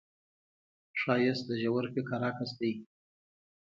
ښایست 0.99 1.43
د 1.47 1.51
ژور 1.61 1.83
فکر 1.93 2.19
عکس 2.29 2.49
دی 2.59 2.71